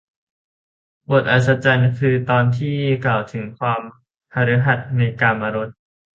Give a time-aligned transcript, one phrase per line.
[1.09, 3.81] บทอัศจรรย์ คือตอนที่กล่าวถึงความ
[4.33, 5.69] หฤหรรษ์ในกามรส